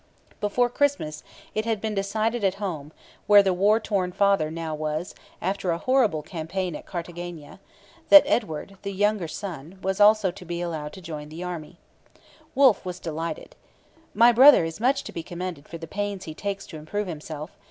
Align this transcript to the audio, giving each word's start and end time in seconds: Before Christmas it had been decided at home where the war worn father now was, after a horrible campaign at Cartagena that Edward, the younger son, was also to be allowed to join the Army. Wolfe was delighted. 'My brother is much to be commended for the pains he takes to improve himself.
Before 0.39 0.67
Christmas 0.67 1.23
it 1.53 1.63
had 1.65 1.79
been 1.79 1.93
decided 1.93 2.43
at 2.43 2.55
home 2.55 2.91
where 3.27 3.43
the 3.43 3.53
war 3.53 3.79
worn 3.91 4.11
father 4.11 4.49
now 4.49 4.73
was, 4.73 5.13
after 5.43 5.69
a 5.69 5.77
horrible 5.77 6.23
campaign 6.23 6.75
at 6.75 6.87
Cartagena 6.87 7.59
that 8.09 8.23
Edward, 8.25 8.79
the 8.81 8.93
younger 8.93 9.27
son, 9.27 9.77
was 9.83 9.99
also 10.01 10.31
to 10.31 10.43
be 10.43 10.59
allowed 10.59 10.93
to 10.93 11.01
join 11.01 11.29
the 11.29 11.43
Army. 11.43 11.77
Wolfe 12.55 12.83
was 12.83 12.99
delighted. 12.99 13.55
'My 14.15 14.31
brother 14.31 14.65
is 14.65 14.79
much 14.79 15.03
to 15.03 15.11
be 15.11 15.21
commended 15.21 15.67
for 15.67 15.77
the 15.77 15.85
pains 15.85 16.23
he 16.23 16.33
takes 16.33 16.65
to 16.65 16.77
improve 16.77 17.05
himself. 17.05 17.51